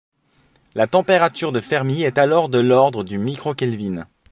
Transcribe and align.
La 0.73 0.87
température 0.87 1.51
de 1.51 1.59
Fermi 1.59 2.01
est 2.01 2.17
alors 2.17 2.49
de 2.49 2.57
l'ordre 2.57 3.03
du 3.03 3.19
microkelvin. 3.19 4.07